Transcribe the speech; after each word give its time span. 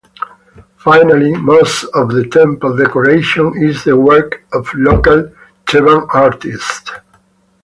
Finally, 0.77 1.31
most 1.33 1.83
of 1.93 2.09
the 2.09 2.25
temple 2.25 2.75
decoration 2.75 3.53
is 3.63 3.83
the 3.83 3.95
work 3.95 4.43
of 4.51 4.65
local 4.73 5.31
Theban 5.69 6.07
artists. 6.11 6.89